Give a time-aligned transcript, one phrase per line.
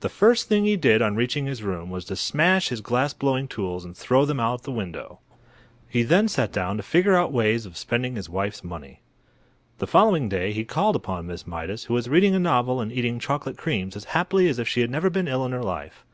[0.00, 3.48] The first thing he did on reaching his room was to smash his glass blowing
[3.48, 5.20] tools and throw them out of the window.
[5.88, 9.00] He then sat down to figure out ways of spending his wife's money.
[9.78, 13.18] The following day he called upon Miss Mydas, who was reading a novel and eating
[13.18, 16.04] chocolate creams as happily as if she had never been ill in her life.